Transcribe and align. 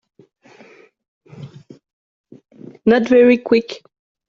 Not 2.95 3.07
very 3.07 3.37
Quick 3.37 3.83